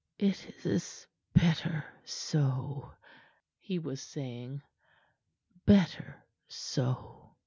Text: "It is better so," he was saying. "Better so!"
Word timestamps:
"It 0.17 0.65
is 0.65 1.05
better 1.35 1.85
so," 2.03 2.91
he 3.59 3.77
was 3.77 4.01
saying. 4.01 4.63
"Better 5.67 6.23
so!" 6.47 7.35